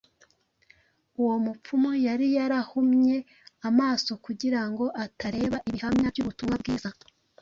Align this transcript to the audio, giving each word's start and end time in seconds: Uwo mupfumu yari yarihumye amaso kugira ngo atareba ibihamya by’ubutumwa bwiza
Uwo 1.21 1.35
mupfumu 1.45 1.91
yari 2.07 2.27
yarihumye 2.37 3.15
amaso 3.69 4.11
kugira 4.25 4.61
ngo 4.69 4.85
atareba 5.03 5.57
ibihamya 5.69 6.07
by’ubutumwa 6.13 6.55
bwiza 6.61 6.89